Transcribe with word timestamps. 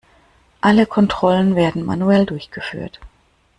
Alle 0.61 0.87
Kontrollen 0.87 1.55
werden 1.55 1.85
manuell 1.85 2.25
durchgeführt. 2.25 2.99